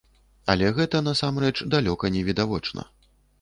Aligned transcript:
Але 0.53 0.69
гэта, 0.77 1.01
насамрэч, 1.09 1.53
далёка 1.75 2.11
не 2.17 2.25
відавочна. 2.31 2.89